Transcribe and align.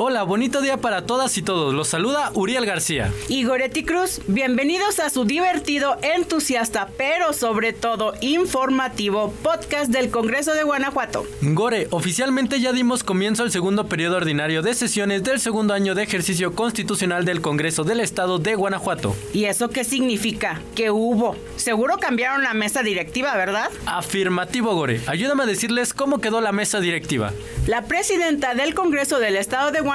Hola, 0.00 0.22
bonito 0.22 0.60
día 0.60 0.76
para 0.76 1.06
todas 1.06 1.36
y 1.38 1.42
todos. 1.42 1.74
Los 1.74 1.88
saluda 1.88 2.30
Uriel 2.34 2.64
García. 2.64 3.12
Y 3.26 3.42
Goretti 3.42 3.82
Cruz, 3.82 4.20
bienvenidos 4.28 5.00
a 5.00 5.10
su 5.10 5.24
divertido, 5.24 5.98
entusiasta, 6.02 6.86
pero 6.96 7.32
sobre 7.32 7.72
todo 7.72 8.14
informativo 8.20 9.34
podcast 9.42 9.90
del 9.90 10.10
Congreso 10.10 10.54
de 10.54 10.62
Guanajuato. 10.62 11.26
Gore, 11.42 11.88
oficialmente 11.90 12.60
ya 12.60 12.72
dimos 12.72 13.02
comienzo 13.02 13.42
al 13.42 13.50
segundo 13.50 13.88
periodo 13.88 14.18
ordinario 14.18 14.62
de 14.62 14.74
sesiones 14.74 15.24
del 15.24 15.40
segundo 15.40 15.74
año 15.74 15.96
de 15.96 16.04
ejercicio 16.04 16.54
constitucional 16.54 17.24
del 17.24 17.40
Congreso 17.40 17.82
del 17.82 17.98
Estado 17.98 18.38
de 18.38 18.54
Guanajuato. 18.54 19.16
¿Y 19.34 19.46
eso 19.46 19.68
qué 19.68 19.82
significa? 19.82 20.62
Que 20.76 20.92
hubo. 20.92 21.34
Seguro 21.56 21.98
cambiaron 21.98 22.44
la 22.44 22.54
mesa 22.54 22.84
directiva, 22.84 23.34
¿verdad? 23.34 23.68
Afirmativo, 23.84 24.76
Gore. 24.76 25.00
Ayúdame 25.08 25.42
a 25.42 25.46
decirles 25.46 25.92
cómo 25.92 26.20
quedó 26.20 26.40
la 26.40 26.52
mesa 26.52 26.78
directiva. 26.78 27.32
La 27.66 27.82
presidenta 27.82 28.54
del 28.54 28.76
Congreso 28.76 29.18
del 29.18 29.34
Estado 29.34 29.72
de 29.72 29.80
Guanajuato 29.80 29.87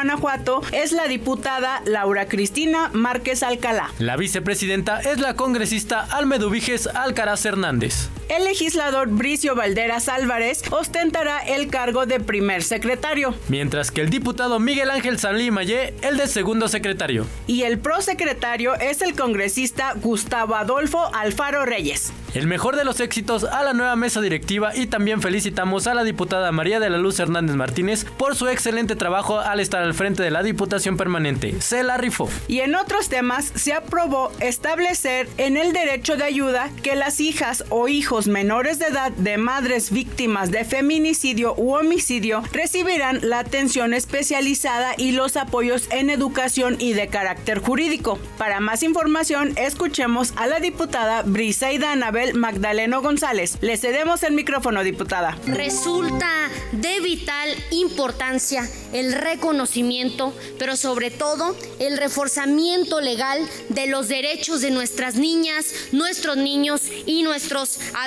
es 0.72 0.92
la 0.92 1.08
diputada 1.08 1.82
Laura 1.86 2.28
Cristina 2.28 2.90
Márquez 2.94 3.44
Alcalá. 3.44 3.92
La 4.00 4.18
vicepresidenta 4.18 5.00
es 5.00 5.20
la 5.20 5.36
congresista 5.36 6.02
Almedubiges 6.02 6.88
Alcaraz 6.88 7.46
Hernández. 7.46 8.10
El 8.30 8.46
legislador 8.46 9.10
Bricio 9.10 9.56
Valderas 9.56 10.10
Álvarez 10.10 10.62
ostentará 10.72 11.40
el 11.40 11.70
cargo 11.70 12.06
de 12.06 12.20
primer 12.20 12.64
secretario. 12.64 13.36
Mientras 13.50 13.92
que 13.92 14.02
el 14.02 14.10
diputado 14.10 14.60
Miguel 14.60 14.90
Ángel 14.90 15.20
Salí 15.20 15.52
Mayé, 15.52 15.94
el 16.02 16.18
de 16.18 16.28
segundo 16.28 16.68
secretario. 16.68 17.26
Y 17.48 17.64
el 17.64 17.80
prosecretario 17.80 18.76
es 18.76 19.02
el 19.02 19.16
congresista 19.16 19.94
Gustavo 19.96 20.56
Adolfo 20.56 21.14
Alfaro 21.14 21.66
Reyes. 21.66 22.14
El 22.34 22.48
mejor 22.48 22.76
de 22.76 22.84
los 22.84 23.00
éxitos 23.00 23.44
a 23.44 23.62
la 23.64 23.74
nueva 23.74 23.96
mesa 23.96 24.20
directiva 24.20 24.76
y 24.76 24.88
también 24.88 25.22
felicitamos 25.22 25.86
a 25.86 25.94
la 25.94 26.04
diputada 26.04 26.52
María 26.52 26.80
de 26.80 26.90
la 26.90 26.98
Luz 26.98 27.20
Hernández 27.20 27.56
Martínez 27.56 28.06
por 28.18 28.36
su 28.36 28.48
excelente 28.48 28.96
trabajo 28.96 29.40
al 29.40 29.60
estar 29.60 29.84
al 29.84 29.94
frente 29.94 30.24
de 30.24 30.32
la 30.32 30.42
Diputación 30.42 30.98
Permanente. 30.98 31.62
Se 31.62 31.84
la 31.84 31.98
rifó. 31.98 32.30
Y 32.48 32.62
en 32.62 32.74
otros 32.76 33.10
temas 33.10 33.52
se 33.54 33.74
aprobó 33.74 34.32
establecer 34.40 35.30
en 35.38 35.58
el 35.58 35.74
derecho 35.74 36.18
de 36.18 36.24
ayuda 36.24 36.72
que 36.82 36.96
las 36.96 37.20
hijas 37.20 37.66
o 37.70 37.88
hijos 37.88 38.13
menores 38.22 38.78
de 38.78 38.86
edad 38.86 39.12
de 39.12 39.38
madres 39.38 39.92
víctimas 39.92 40.52
de 40.52 40.66
feminicidio 40.66 41.56
u 41.58 41.74
homicidio 41.74 42.44
recibirán 42.52 43.20
la 43.24 43.40
atención 43.40 43.94
especializada 43.94 44.94
y 44.98 45.12
los 45.14 45.36
apoyos 45.36 45.88
en 45.90 46.12
educación 46.12 46.76
y 46.80 46.94
de 46.94 47.08
carácter 47.08 47.60
jurídico. 47.60 48.20
Para 48.38 48.60
más 48.60 48.84
información, 48.84 49.58
escuchemos 49.58 50.34
a 50.36 50.46
la 50.46 50.60
diputada 50.60 51.24
Briseida 51.24 51.92
Anabel 51.92 52.36
Magdaleno 52.36 53.02
González. 53.02 53.58
Le 53.62 53.78
cedemos 53.78 54.22
el 54.24 54.34
micrófono, 54.34 54.84
diputada. 54.84 55.38
Resulta 55.48 56.30
de 56.72 57.00
vital 57.00 57.50
importancia 57.72 58.70
el 58.94 59.14
reconocimiento, 59.14 60.34
pero 60.60 60.78
sobre 60.78 61.10
todo 61.10 61.56
el 61.80 61.98
reforzamiento 61.98 63.02
legal 63.02 63.40
de 63.70 63.88
los 63.88 64.08
derechos 64.08 64.62
de 64.62 64.72
nuestras 64.72 65.16
niñas, 65.16 65.66
nuestros 65.92 66.38
niños 66.38 66.84
y 67.06 67.24
nuestros 67.24 67.80
adolescentes, 67.96 68.03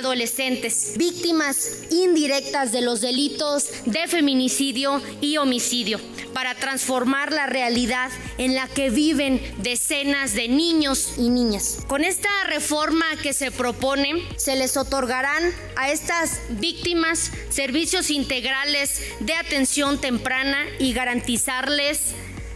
víctimas 0.97 1.71
indirectas 1.91 2.71
de 2.71 2.83
los 2.83 3.01
delitos 3.01 3.71
de 3.87 4.07
feminicidio 4.07 5.01
y 5.23 5.39
homicidio, 5.39 5.99
para 6.35 6.55
transformar 6.55 7.33
la 7.33 7.47
realidad 7.47 8.11
en 8.37 8.55
la 8.55 8.69
que 8.69 8.91
viven 8.91 9.41
decenas 9.59 10.35
de 10.35 10.49
niños 10.49 11.15
y 11.17 11.31
niñas. 11.31 11.79
Con 11.87 12.05
esta 12.05 12.29
reforma 12.47 13.07
que 13.23 13.33
se 13.33 13.51
propone, 13.51 14.23
se 14.37 14.57
les 14.57 14.77
otorgarán 14.77 15.43
a 15.77 15.91
estas 15.91 16.41
víctimas 16.61 17.31
servicios 17.49 18.11
integrales 18.11 19.01
de 19.21 19.33
atención 19.35 19.99
temprana 19.99 20.59
y 20.79 20.93
garantizarles 20.93 22.13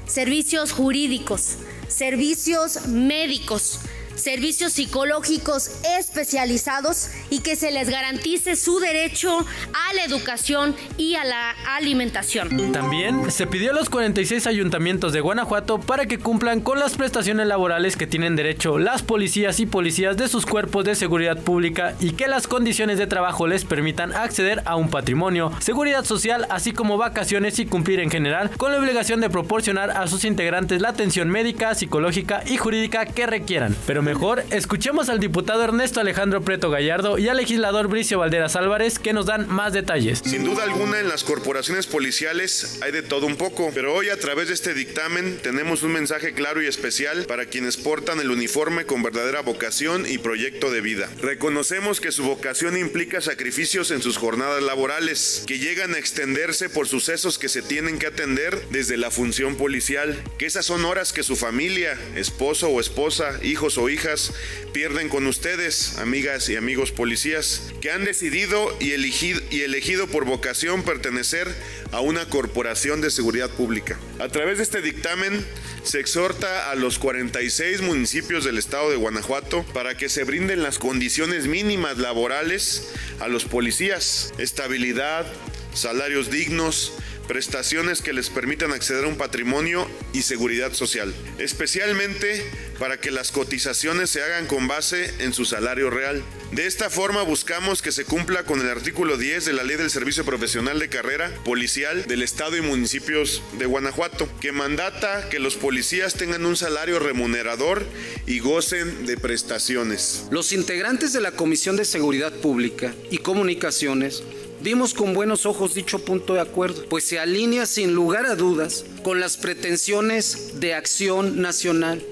servicios 0.07 0.73
jurídicos, 0.73 1.57
servicios 1.89 2.87
médicos, 2.87 3.81
servicios 4.21 4.73
psicológicos 4.75 5.71
especializados 5.99 7.11
y 7.31 7.41
que 7.41 7.57
se 7.57 7.71
les 7.71 7.89
garantice 7.89 8.57
su 8.57 8.79
derecho 8.81 9.39
a 9.39 9.95
la 9.95 10.05
educación 10.05 10.75
y 10.97 11.15
a 11.15 11.25
la 11.25 11.51
alimentación. 11.77 12.73
También 12.73 13.31
se 13.31 13.47
pidió 13.47 13.71
a 13.71 13.75
los 13.75 13.91
46 13.91 14.47
ayuntamientos 14.47 15.13
de 15.13 15.21
Guanajuato 15.21 15.81
para 15.81 16.07
que 16.07 16.19
cumplan 16.19 16.61
con 16.61 16.79
las 16.79 16.97
prestaciones 16.97 17.47
laborales 17.47 17.97
que 17.97 18.07
tienen 18.07 18.37
derecho 18.37 18.79
las 18.79 19.03
policías 19.03 19.61
y 19.61 19.67
policías 19.67 20.17
de 20.17 20.29
sus 20.29 20.47
cuerpos 20.47 20.85
de 20.85 20.95
seguridad 20.95 21.39
pública 21.39 21.95
y 22.01 22.13
que 22.13 22.29
las 22.29 22.47
condiciones 22.47 22.99
de 22.99 23.07
trabajo 23.07 23.47
les 23.47 23.65
permitan 23.65 24.13
acceder 24.15 24.63
a 24.65 24.77
un 24.77 24.91
patrimonio, 24.91 25.53
seguridad 25.61 26.05
social, 26.05 26.47
así 26.51 26.73
como 26.73 26.97
vacaciones 26.97 27.59
y 27.59 27.67
cumplir 27.67 28.01
en 28.01 28.11
general 28.11 28.51
con 28.57 28.73
la 28.73 28.79
obligación 28.79 29.21
de 29.21 29.31
proporcionar 29.31 29.91
a 29.91 30.07
sus 30.07 30.25
integrantes 30.25 30.81
la 30.81 30.91
atención 30.91 31.29
médica, 31.29 31.75
psicológica 31.75 32.43
y 32.47 32.57
jurídica 32.57 33.07
que 33.07 33.27
requieran. 33.27 33.77
Pero 33.87 34.03
mejor, 34.11 34.43
escuchemos 34.51 35.09
al 35.09 35.21
diputado 35.21 35.63
Ernesto 35.63 36.01
Alejandro 36.01 36.43
Preto 36.43 36.69
Gallardo 36.69 37.17
y 37.17 37.29
al 37.29 37.37
legislador 37.37 37.87
Bricio 37.87 38.19
Valderas 38.19 38.57
Álvarez 38.57 38.99
que 38.99 39.13
nos 39.13 39.27
dan 39.27 39.49
más 39.49 39.73
detalles. 39.73 40.21
Sin 40.25 40.43
duda 40.43 40.65
alguna 40.65 40.99
en 40.99 41.09
las 41.09 41.23
corporaciones 41.23 41.87
policiales 41.87 42.81
hay 42.83 42.91
de 42.91 43.03
todo 43.03 43.27
un 43.27 43.37
poco, 43.37 43.71
pero 43.73 43.95
hoy 43.95 44.09
a 44.09 44.19
través 44.19 44.49
de 44.49 44.55
este 44.55 44.75
dictamen 44.75 45.39
tenemos 45.45 45.85
un 45.85 45.93
mensaje 45.93 46.33
claro 46.33 46.61
y 46.61 46.67
especial 46.67 47.25
para 47.27 47.47
quienes 47.47 47.77
portan 47.77 48.19
el 48.19 48.33
uniforme 48.33 48.85
con 48.85 49.05
verdadera 49.05 49.43
vocación 49.43 50.05
y 50.09 50.19
proyecto 50.19 50.73
de 50.73 50.81
vida. 50.81 51.09
Reconocemos 51.23 52.01
que 52.01 52.11
su 52.11 52.25
vocación 52.25 52.77
implica 52.77 53.21
sacrificios 53.21 53.93
en 53.93 54.03
sus 54.03 54.17
jornadas 54.17 54.61
laborales, 54.61 55.45
que 55.47 55.61
llegan 55.61 55.95
a 55.95 55.99
extenderse 55.99 56.69
por 56.69 56.89
sucesos 56.89 57.39
que 57.39 57.49
se 57.49 57.63
tienen 57.63 58.01
que 58.01 58.09
atender 58.09 58.61
desde 58.71 58.97
la 58.97 59.13
función 59.13 59.55
policial, 59.55 60.21
que 60.37 60.47
esas 60.47 60.67
son 60.67 60.85
horas 60.85 61.13
que 61.13 61.23
su 61.23 61.37
familia, 61.37 61.97
esposo 62.17 62.71
o 62.71 62.81
esposa, 62.81 63.39
hijos 63.45 63.79
o 63.79 63.89
hijas, 63.91 64.33
pierden 64.73 65.09
con 65.09 65.27
ustedes, 65.27 65.99
amigas 65.99 66.49
y 66.49 66.57
amigos 66.57 66.93
policías, 66.93 67.73
que 67.81 67.91
han 67.91 68.05
decidido 68.05 68.77
y 68.81 68.93
elegido, 68.93 69.41
y 69.51 69.63
elegido 69.63 70.07
por 70.07 70.25
vocación 70.25 70.83
pertenecer 70.83 71.49
a 71.93 72.01
una 72.01 72.29
corporación 72.29 73.01
de 73.01 73.11
seguridad 73.11 73.51
pública. 73.51 73.99
A 74.19 74.29
través 74.29 74.59
de 74.59 74.65
este 74.65 74.81
dictamen 74.81 75.45
se 75.83 76.01
exhorta 76.01 76.71
a 76.71 76.75
los 76.75 76.99
46 76.99 77.81
municipios 77.83 78.45
del 78.45 78.59
estado 78.59 78.91
de 78.91 78.97
Guanajuato 78.97 79.65
para 79.73 79.97
que 79.97 80.09
se 80.09 80.25
brinden 80.25 80.63
las 80.63 80.79
condiciones 80.79 81.47
mínimas 81.47 81.99
laborales 81.99 82.91
a 83.19 83.29
los 83.29 83.45
policías, 83.45 84.33
estabilidad, 84.39 85.27
salarios 85.75 86.31
dignos, 86.31 86.93
prestaciones 87.31 88.03
que 88.03 88.13
les 88.13 88.29
permitan 88.29 88.73
acceder 88.73 89.05
a 89.05 89.07
un 89.07 89.15
patrimonio 89.15 89.89
y 90.13 90.23
seguridad 90.23 90.73
social, 90.73 91.15
especialmente 91.39 92.45
para 92.81 92.99
que 92.99 93.13
las 93.13 93.31
cotizaciones 93.31 94.11
se 94.11 94.21
hagan 94.21 94.47
con 94.47 94.67
base 94.67 95.15
en 95.21 95.33
su 95.33 95.45
salario 95.45 95.91
real. 95.91 96.25
De 96.51 96.67
esta 96.67 96.91
forma 96.91 97.23
buscamos 97.23 97.83
que 97.83 97.93
se 97.93 98.05
cumpla 98.05 98.43
con 98.43 98.61
el 98.61 98.69
artículo 98.69 99.17
10 99.17 99.45
de 99.45 99.53
la 99.53 99.63
Ley 99.63 99.77
del 99.77 99.91
Servicio 99.91 100.25
Profesional 100.25 100.81
de 100.81 100.89
Carrera 100.89 101.33
Policial 101.45 102.05
del 102.07 102.23
Estado 102.25 102.57
y 102.57 102.63
municipios 102.63 103.45
de 103.61 103.67
Guanajuato, 103.67 104.29
que 104.41 104.51
mandata 104.51 105.29
que 105.29 105.39
los 105.39 105.55
policías 105.55 106.15
tengan 106.15 106.45
un 106.45 106.57
salario 106.57 106.99
remunerador 106.99 107.87
y 108.27 108.41
gocen 108.41 109.07
de 109.07 109.17
prestaciones. 109.19 110.25
Los 110.33 110.53
integrantes 110.53 111.13
de 111.13 111.21
la 111.21 111.31
Comisión 111.31 111.77
de 111.77 111.85
Seguridad 111.85 112.33
Pública 112.33 112.93
y 113.09 113.19
Comunicaciones 113.19 114.25
Dimos 114.63 114.93
con 114.93 115.15
buenos 115.15 115.47
ojos 115.47 115.75
dicho 115.75 116.05
punto 116.05 116.35
de 116.35 116.41
acuerdo, 116.41 116.85
pues 116.91 117.05
se 117.05 117.19
alinea 117.19 117.65
sin 117.65 117.95
lugar 117.95 118.27
a 118.27 118.37
dudas 118.37 118.85
con 119.03 119.19
las 119.19 119.39
pretensiones 119.39 120.61
de 120.61 120.75
acción 120.75 121.41
nacional, 121.41 122.03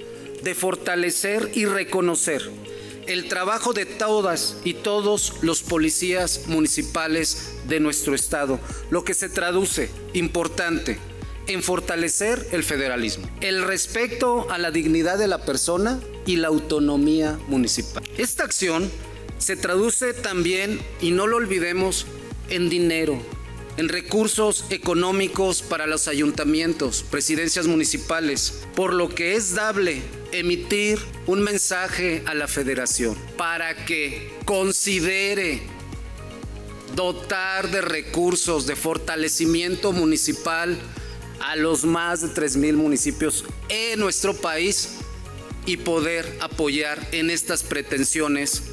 de 0.43 0.55
fortalecer 0.55 1.51
y 1.55 1.67
reconocer 1.67 2.51
el 3.07 3.29
trabajo 3.29 3.73
de 3.73 3.85
todas 3.87 4.57
y 4.65 4.75
todos 4.75 5.35
los 5.43 5.63
policías 5.63 6.43
municipales 6.47 7.55
de 7.67 7.81
nuestro 7.81 8.15
estado, 8.15 8.61
lo 8.91 9.05
que 9.05 9.15
se 9.15 9.29
traduce, 9.29 9.91
importante, 10.15 10.99
en 11.49 11.63
fortalecer 11.63 12.47
el 12.53 12.65
federalismo, 12.65 13.29
el 13.41 13.63
respeto 13.63 14.51
a 14.51 14.59
la 14.59 14.71
dignidad 14.71 15.19
de 15.19 15.29
la 15.29 15.45
persona 15.45 16.01
y 16.27 16.37
la 16.37 16.49
autonomía 16.49 17.39
municipal. 17.49 18.05
Esta 18.19 18.45
acción 18.45 18.91
se 19.39 19.57
traduce 19.57 20.13
también, 20.13 20.81
y 21.01 21.11
no 21.11 21.27
lo 21.27 21.37
olvidemos, 21.37 22.07
en 22.49 22.69
dinero, 22.69 23.21
en 23.77 23.89
recursos 23.89 24.65
económicos 24.71 25.63
para 25.63 25.87
los 25.87 26.09
ayuntamientos, 26.09 27.05
presidencias 27.11 27.67
municipales, 27.67 28.63
por 28.75 28.93
lo 28.93 29.09
que 29.09 29.37
es 29.37 29.55
dable 29.55 30.03
emitir 30.33 30.99
un 31.27 31.43
mensaje 31.43 32.23
a 32.27 32.35
la 32.35 32.49
federación 32.49 33.17
para 33.37 33.85
que 33.85 34.33
considere 34.45 35.63
dotar 36.95 37.71
de 37.71 37.81
recursos 37.81 38.67
de 38.67 38.77
fortalecimiento 38.77 39.93
municipal 39.93 40.77
a 41.41 41.57
los 41.57 41.85
más 41.85 42.21
de 42.21 42.29
3.000 42.29 42.75
municipios 42.75 43.45
en 43.69 44.01
nuestro 44.01 44.35
país 44.35 44.97
y 45.67 45.77
poder 45.77 46.39
apoyar 46.41 47.07
en 47.13 47.31
estas 47.31 47.63
pretensiones 47.63 48.65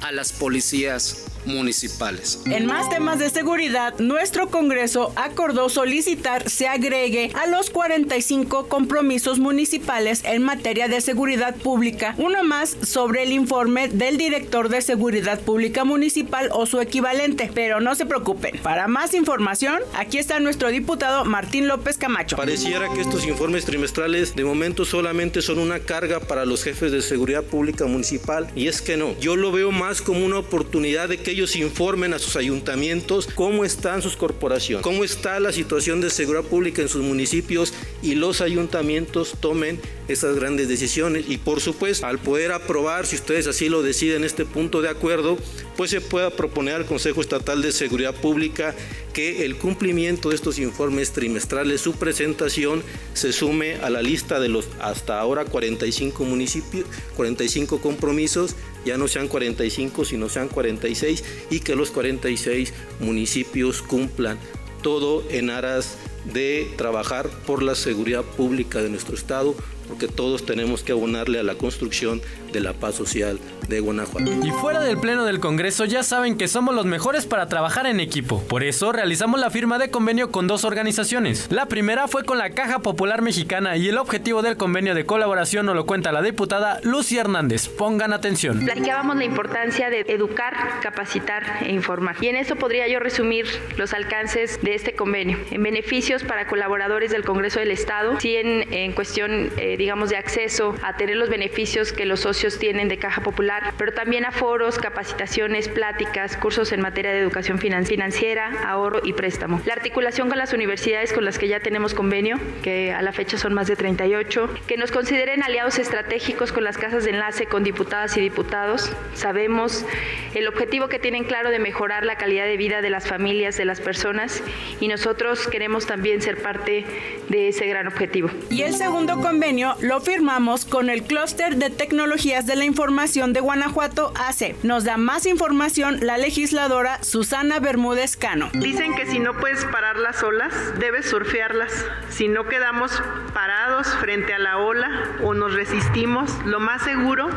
a 0.00 0.10
las 0.10 0.32
policías 0.32 1.29
municipales. 1.44 2.40
En 2.46 2.66
más 2.66 2.88
temas 2.88 3.18
de 3.18 3.30
seguridad, 3.30 3.98
nuestro 3.98 4.48
Congreso 4.48 5.12
acordó 5.16 5.68
solicitar 5.68 6.48
se 6.48 6.68
agregue 6.68 7.30
a 7.34 7.46
los 7.46 7.70
45 7.70 8.68
compromisos 8.68 9.38
municipales 9.38 10.22
en 10.24 10.42
materia 10.42 10.88
de 10.88 11.00
seguridad 11.00 11.54
pública, 11.56 12.14
uno 12.18 12.44
más 12.44 12.76
sobre 12.82 13.22
el 13.22 13.32
informe 13.32 13.88
del 13.88 14.16
director 14.16 14.68
de 14.68 14.82
seguridad 14.82 15.40
pública 15.40 15.84
municipal 15.84 16.50
o 16.52 16.66
su 16.66 16.80
equivalente. 16.80 17.50
Pero 17.54 17.80
no 17.80 17.94
se 17.94 18.06
preocupen, 18.06 18.58
para 18.62 18.88
más 18.88 19.14
información, 19.14 19.80
aquí 19.94 20.18
está 20.18 20.40
nuestro 20.40 20.68
diputado 20.68 21.24
Martín 21.24 21.68
López 21.68 21.98
Camacho. 21.98 22.36
Pareciera 22.36 22.92
que 22.92 23.00
estos 23.00 23.26
informes 23.26 23.64
trimestrales 23.64 24.34
de 24.34 24.44
momento 24.44 24.84
solamente 24.84 25.42
son 25.42 25.58
una 25.58 25.80
carga 25.80 26.20
para 26.20 26.44
los 26.44 26.62
jefes 26.62 26.92
de 26.92 27.02
seguridad 27.02 27.44
pública 27.44 27.86
municipal 27.86 28.50
y 28.54 28.68
es 28.68 28.82
que 28.82 28.96
no, 28.96 29.18
yo 29.18 29.36
lo 29.36 29.52
veo 29.52 29.70
más 29.70 30.02
como 30.02 30.24
una 30.24 30.38
oportunidad 30.38 31.08
de 31.08 31.18
que 31.18 31.29
ellos 31.30 31.56
informen 31.56 32.12
a 32.12 32.18
sus 32.18 32.36
ayuntamientos 32.36 33.28
cómo 33.34 33.64
están 33.64 34.02
sus 34.02 34.16
corporaciones, 34.16 34.82
cómo 34.82 35.04
está 35.04 35.40
la 35.40 35.52
situación 35.52 36.00
de 36.00 36.10
seguridad 36.10 36.44
pública 36.44 36.82
en 36.82 36.88
sus 36.88 37.02
municipios 37.02 37.72
y 38.02 38.14
los 38.14 38.40
ayuntamientos 38.40 39.34
tomen 39.40 39.80
esas 40.08 40.36
grandes 40.36 40.68
decisiones. 40.68 41.24
Y 41.28 41.38
por 41.38 41.60
supuesto 41.60 42.06
al 42.06 42.18
poder 42.18 42.52
aprobar, 42.52 43.06
si 43.06 43.16
ustedes 43.16 43.46
así 43.46 43.68
lo 43.68 43.82
deciden, 43.82 44.24
este 44.24 44.44
punto 44.44 44.82
de 44.82 44.88
acuerdo, 44.88 45.38
pues 45.76 45.90
se 45.90 46.00
pueda 46.00 46.30
proponer 46.30 46.74
al 46.74 46.86
Consejo 46.86 47.20
Estatal 47.20 47.62
de 47.62 47.72
Seguridad 47.72 48.14
Pública 48.14 48.74
que 49.12 49.44
el 49.44 49.56
cumplimiento 49.56 50.28
de 50.28 50.36
estos 50.36 50.58
informes 50.58 51.12
trimestrales, 51.12 51.80
su 51.80 51.94
presentación 51.94 52.82
se 53.14 53.32
sume 53.32 53.76
a 53.76 53.90
la 53.90 54.02
lista 54.02 54.40
de 54.40 54.48
los 54.48 54.68
hasta 54.80 55.18
ahora 55.18 55.44
45 55.44 56.24
municipios, 56.24 56.86
45 57.16 57.80
compromisos, 57.80 58.54
ya 58.84 58.96
no 58.96 59.08
sean 59.08 59.28
45, 59.28 60.04
sino 60.04 60.28
sean 60.28 60.48
46 60.48 61.24
y 61.50 61.60
que 61.60 61.76
los 61.76 61.90
46 61.90 62.72
municipios 63.00 63.82
cumplan 63.82 64.38
todo 64.82 65.22
en 65.30 65.50
aras 65.50 65.96
de 66.32 66.70
trabajar 66.76 67.28
por 67.46 67.62
la 67.62 67.74
seguridad 67.74 68.24
pública 68.24 68.82
de 68.82 68.90
nuestro 68.90 69.14
Estado, 69.14 69.54
porque 69.90 70.06
todos 70.06 70.46
tenemos 70.46 70.84
que 70.84 70.92
abonarle 70.92 71.40
a 71.40 71.42
la 71.42 71.56
construcción 71.56 72.22
de 72.52 72.60
la 72.60 72.72
paz 72.72 72.94
social 72.94 73.38
de 73.68 73.80
Guanajuato. 73.80 74.30
Y 74.44 74.50
fuera 74.50 74.80
del 74.80 74.98
Pleno 74.98 75.24
del 75.24 75.40
Congreso 75.40 75.84
ya 75.84 76.02
saben 76.02 76.36
que 76.36 76.48
somos 76.48 76.74
los 76.74 76.86
mejores 76.86 77.26
para 77.26 77.48
trabajar 77.48 77.86
en 77.86 78.00
equipo. 78.00 78.42
Por 78.48 78.62
eso 78.62 78.92
realizamos 78.92 79.40
la 79.40 79.50
firma 79.50 79.78
de 79.78 79.90
convenio 79.90 80.30
con 80.30 80.46
dos 80.46 80.64
organizaciones. 80.64 81.48
La 81.50 81.66
primera 81.66 82.08
fue 82.08 82.24
con 82.24 82.38
la 82.38 82.50
Caja 82.50 82.80
Popular 82.80 83.20
Mexicana 83.22 83.76
y 83.76 83.88
el 83.88 83.98
objetivo 83.98 84.42
del 84.42 84.56
convenio 84.56 84.94
de 84.94 85.06
colaboración 85.06 85.66
nos 85.66 85.74
lo 85.74 85.86
cuenta 85.86 86.12
la 86.12 86.22
diputada 86.22 86.80
Lucy 86.82 87.18
Hernández. 87.18 87.68
Pongan 87.68 88.12
atención. 88.12 88.60
Platicábamos 88.64 89.16
la 89.16 89.24
importancia 89.24 89.90
de 89.90 90.00
educar, 90.08 90.54
capacitar 90.82 91.42
e 91.62 91.72
informar. 91.72 92.16
Y 92.20 92.28
en 92.28 92.36
eso 92.36 92.56
podría 92.56 92.88
yo 92.88 93.00
resumir 93.00 93.46
los 93.76 93.92
alcances 93.92 94.60
de 94.62 94.74
este 94.74 94.94
convenio. 94.94 95.38
En 95.50 95.62
beneficios 95.62 96.22
para 96.24 96.46
colaboradores 96.46 97.10
del 97.10 97.24
Congreso 97.24 97.60
del 97.60 97.70
Estado, 97.70 98.18
sí 98.20 98.36
en, 98.36 98.72
en 98.72 98.92
cuestión, 98.92 99.50
eh, 99.56 99.76
digamos, 99.80 100.10
de 100.10 100.18
acceso 100.18 100.74
a 100.82 100.98
tener 100.98 101.16
los 101.16 101.30
beneficios 101.30 101.94
que 101.94 102.04
los 102.04 102.20
socios 102.20 102.58
tienen 102.58 102.88
de 102.88 102.98
Caja 102.98 103.22
Popular, 103.22 103.72
pero 103.78 103.92
también 103.92 104.26
a 104.26 104.30
foros, 104.30 104.78
capacitaciones, 104.78 105.68
pláticas, 105.68 106.36
cursos 106.36 106.72
en 106.72 106.82
materia 106.82 107.12
de 107.12 107.18
educación 107.18 107.58
financiera, 107.58 108.52
ahorro 108.66 109.00
y 109.02 109.14
préstamo. 109.14 109.62
La 109.64 109.72
articulación 109.72 110.28
con 110.28 110.36
las 110.36 110.52
universidades 110.52 111.14
con 111.14 111.24
las 111.24 111.38
que 111.38 111.48
ya 111.48 111.60
tenemos 111.60 111.94
convenio, 111.94 112.38
que 112.62 112.92
a 112.92 113.00
la 113.00 113.14
fecha 113.14 113.38
son 113.38 113.54
más 113.54 113.68
de 113.68 113.76
38, 113.76 114.50
que 114.66 114.76
nos 114.76 114.92
consideren 114.92 115.42
aliados 115.42 115.78
estratégicos 115.78 116.52
con 116.52 116.62
las 116.62 116.76
casas 116.76 117.04
de 117.04 117.10
enlace 117.10 117.46
con 117.46 117.64
diputadas 117.64 118.18
y 118.18 118.20
diputados. 118.20 118.92
Sabemos 119.14 119.86
el 120.34 120.46
objetivo 120.46 120.88
que 120.90 120.98
tienen 120.98 121.24
claro 121.24 121.48
de 121.48 121.58
mejorar 121.58 122.04
la 122.04 122.16
calidad 122.16 122.44
de 122.44 122.58
vida 122.58 122.82
de 122.82 122.90
las 122.90 123.08
familias, 123.08 123.56
de 123.56 123.64
las 123.64 123.80
personas, 123.80 124.42
y 124.78 124.88
nosotros 124.88 125.48
queremos 125.48 125.86
también 125.86 126.20
ser 126.20 126.42
parte 126.42 126.84
de 127.30 127.48
ese 127.48 127.66
gran 127.66 127.86
objetivo. 127.86 128.28
Y 128.50 128.60
el 128.60 128.74
segundo 128.74 129.22
convenio 129.22 129.69
lo 129.80 130.00
firmamos 130.00 130.64
con 130.64 130.90
el 130.90 131.02
clúster 131.02 131.56
de 131.56 131.70
tecnología 131.70 132.42
de 132.42 132.56
la 132.56 132.64
Información 132.64 133.32
de 133.32 133.40
Guanajuato 133.40 134.12
hace. 134.16 134.56
Nos 134.62 134.84
da 134.84 134.96
más 134.96 135.26
información 135.26 135.98
la 136.00 136.18
legisladora 136.18 137.02
Susana 137.02 137.60
Bermúdez 137.60 138.16
Cano. 138.16 138.50
Dicen 138.52 138.94
que 138.94 139.06
si 139.06 139.18
no 139.18 139.34
puedes 139.38 139.64
parar 139.66 139.96
las 139.96 140.22
olas, 140.22 140.52
debes 140.78 141.08
surfearlas. 141.08 141.72
Si 142.08 142.28
no 142.28 142.46
quedamos 142.46 143.02
parados 143.34 143.86
frente 144.00 144.34
a 144.34 144.38
la 144.38 144.58
ola 144.58 144.88
o 145.22 145.34
nos 145.34 145.54
resistimos, 145.54 146.30
lo 146.44 146.60
más 146.60 146.82
seguro 146.82 147.28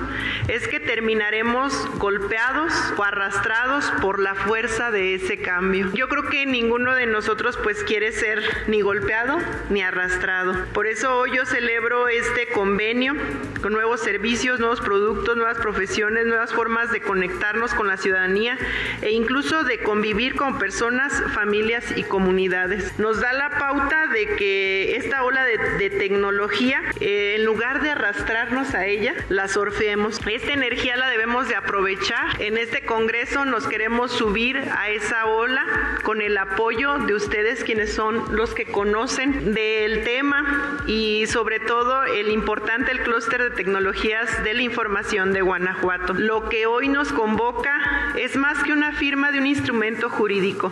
es 0.48 0.68
que 0.68 0.80
terminaremos 0.80 1.74
golpeados 1.98 2.74
o 2.98 3.04
arrastrados 3.04 3.92
por 4.02 4.20
la 4.20 4.36
fuerza 4.36 4.92
de 4.92 5.16
ese 5.16 5.40
cambio. 5.40 5.92
Yo 5.94 6.08
creo 6.08 6.30
que 6.30 6.46
ninguno 6.46 6.96
de 6.96 7.06
nosotros 7.06 7.58
pues 7.64 7.84
quiere 7.84 8.12
ser 8.12 8.42
ni 8.68 8.82
golpeado 8.82 9.38
ni 9.70 9.82
arrastrado. 9.82 10.54
Por 10.74 10.88
eso 10.88 11.18
hoy 11.18 11.36
yo 11.36 11.46
celebro 11.46 12.08
este 12.24 12.48
convenio 12.48 13.16
con 13.62 13.74
nuevos 13.74 14.00
servicios, 14.00 14.60
nuevos 14.60 14.80
productos, 14.80 15.36
nuevas 15.36 15.58
profesiones, 15.58 16.26
nuevas 16.26 16.54
formas 16.54 16.92
de 16.92 17.02
conectarnos 17.02 17.74
con 17.74 17.88
la 17.88 17.98
ciudadanía 17.98 18.58
e 19.02 19.12
incluso 19.12 19.64
de 19.64 19.80
convivir 19.80 20.36
con 20.36 20.58
personas, 20.58 21.14
familias 21.34 21.86
y 21.96 22.04
comunidades. 22.04 22.98
Nos 22.98 23.20
da 23.20 23.34
la 23.34 23.50
pauta 23.58 24.08
de 24.08 24.28
que 24.36 24.96
esta 24.96 25.24
ola 25.24 25.44
de, 25.44 25.90
tecnología, 25.90 26.82
eh, 27.00 27.36
en 27.38 27.46
lugar 27.46 27.82
de 27.82 27.92
arrastrarnos 27.92 28.74
a 28.74 28.86
ella, 28.86 29.14
la 29.30 29.48
sorfeemos. 29.48 30.20
Esta 30.26 30.54
energía 30.54 30.98
la 30.98 31.10
debemos 31.10 31.48
de 31.48 31.56
aprovechar. 31.56 32.42
En 32.42 32.58
este 32.58 32.86
Congreso 32.86 33.46
nos 33.46 33.68
queremos 33.68 34.12
subir 34.12 34.58
a 34.78 34.90
esa 34.90 35.26
ola 35.26 35.66
con 36.04 36.22
el 36.22 36.38
apoyo 36.38 37.00
de 37.00 37.14
ustedes 37.14 37.64
quienes 37.64 37.94
son 37.94 38.36
los 38.36 38.54
que 38.54 38.66
conocen 38.66 39.54
del 39.54 40.04
tema 40.04 40.80
y 40.88 41.26
sobre 41.28 41.60
todo 41.60 42.03
el 42.06 42.30
importante 42.30 42.92
el 42.92 43.02
clúster 43.02 43.42
de 43.42 43.50
tecnologías 43.52 44.44
de 44.44 44.54
la 44.54 44.62
información 44.62 45.34
de 45.34 45.42
Guanajuato. 45.42 46.14
Lo 46.14 46.50
que 46.50 46.66
hoy 46.66 46.88
nos 46.88 47.12
convoca 47.12 48.14
es 48.18 48.36
más 48.36 48.64
que 48.64 48.74
una 48.74 48.92
firma 48.92 49.32
de 49.32 49.40
un 49.40 49.48
instrumento 49.48 50.10
jurídico, 50.10 50.72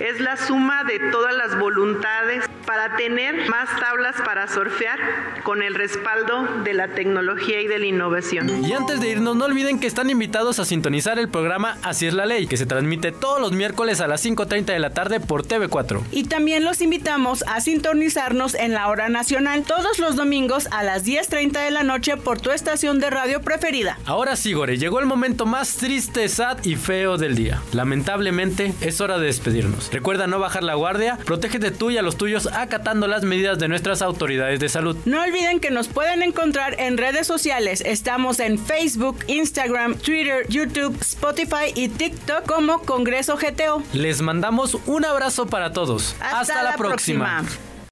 es 0.00 0.20
la 0.20 0.36
suma 0.36 0.84
de 0.84 0.98
todas 1.10 1.34
las 1.34 1.58
voluntades 1.58 2.48
para 2.66 2.96
tener 2.96 3.48
más 3.48 3.68
tablas 3.80 4.16
para 4.24 4.48
surfear 4.48 4.98
con 5.42 5.62
el 5.62 5.74
respaldo 5.74 6.62
de 6.64 6.74
la 6.74 6.88
tecnología 6.88 7.60
y 7.60 7.66
de 7.66 7.78
la 7.78 7.86
innovación. 7.86 8.64
Y 8.64 8.72
antes 8.72 9.00
de 9.00 9.08
irnos, 9.10 9.36
no 9.36 9.44
olviden 9.44 9.78
que 9.78 9.86
están 9.86 10.10
invitados 10.10 10.58
a 10.58 10.64
sintonizar 10.64 11.18
el 11.18 11.28
programa 11.28 11.78
Así 11.82 12.06
es 12.06 12.14
la 12.14 12.26
ley, 12.26 12.46
que 12.46 12.56
se 12.56 12.66
transmite 12.66 13.12
todos 13.12 13.40
los 13.40 13.52
miércoles 13.52 14.00
a 14.00 14.06
las 14.08 14.24
5.30 14.24 14.64
de 14.66 14.78
la 14.78 14.90
tarde 14.90 15.20
por 15.20 15.46
TV4. 15.46 16.02
Y 16.10 16.24
también 16.24 16.64
los 16.64 16.80
invitamos 16.80 17.44
a 17.46 17.60
sintonizarnos 17.60 18.54
en 18.54 18.72
la 18.72 18.88
hora 18.88 19.08
nacional 19.08 19.62
todos 19.62 19.98
los 19.98 20.16
domingos 20.16 20.68
a 20.72 20.82
las 20.82 21.04
10.30 21.04 21.64
de 21.64 21.70
la 21.70 21.82
noche 21.82 22.16
por 22.16 22.40
tu 22.40 22.50
estación 22.50 22.98
de 22.98 23.10
radio 23.10 23.40
preferida. 23.40 23.98
Ahora 24.04 24.36
sí, 24.36 24.52
Gore, 24.52 24.78
llegó 24.78 25.00
el 25.00 25.06
momento 25.06 25.46
más 25.46 25.76
triste, 25.76 26.28
sad 26.28 26.58
y 26.64 26.76
feo 26.76 27.16
del 27.16 27.36
día. 27.36 27.62
Lamentablemente, 27.72 28.74
es 28.80 29.00
hora 29.00 29.18
de 29.18 29.26
despedirnos. 29.26 29.90
Recuerda 29.92 30.26
no 30.26 30.38
bajar 30.38 30.62
la 30.62 30.74
guardia, 30.74 31.18
protégete 31.24 31.70
tú 31.70 31.90
y 31.90 31.98
a 31.98 32.02
los 32.02 32.16
tuyos 32.16 32.48
acatando 32.56 33.06
las 33.06 33.22
medidas 33.22 33.58
de 33.58 33.68
nuestras 33.68 34.02
autoridades 34.02 34.60
de 34.60 34.68
salud. 34.68 34.96
No 35.04 35.22
olviden 35.22 35.60
que 35.60 35.70
nos 35.70 35.88
pueden 35.88 36.22
encontrar 36.22 36.80
en 36.80 36.98
redes 36.98 37.26
sociales. 37.26 37.82
Estamos 37.84 38.40
en 38.40 38.58
Facebook, 38.58 39.18
Instagram, 39.26 39.96
Twitter, 39.96 40.46
YouTube, 40.48 40.96
Spotify 41.00 41.72
y 41.74 41.88
TikTok 41.88 42.46
como 42.46 42.80
Congreso 42.82 43.36
GTO. 43.36 43.82
Les 43.92 44.22
mandamos 44.22 44.78
un 44.86 45.04
abrazo 45.04 45.46
para 45.46 45.72
todos. 45.72 46.16
Hasta, 46.20 46.62
la, 46.62 46.76
próxima. 46.76 47.44